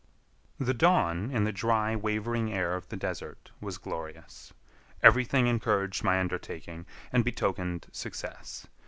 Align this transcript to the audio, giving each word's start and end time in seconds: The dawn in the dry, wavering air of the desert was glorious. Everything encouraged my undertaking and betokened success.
The 0.57 0.73
dawn 0.73 1.29
in 1.29 1.43
the 1.43 1.51
dry, 1.51 1.95
wavering 1.95 2.51
air 2.51 2.73
of 2.75 2.87
the 2.89 2.97
desert 2.97 3.51
was 3.61 3.77
glorious. 3.77 4.51
Everything 5.03 5.45
encouraged 5.45 6.03
my 6.03 6.19
undertaking 6.19 6.87
and 7.13 7.23
betokened 7.23 7.85
success. 7.91 8.65